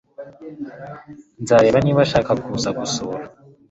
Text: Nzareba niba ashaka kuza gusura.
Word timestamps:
Nzareba 1.41 1.77
niba 1.81 1.99
ashaka 2.05 2.31
kuza 2.43 2.69
gusura. 2.79 3.23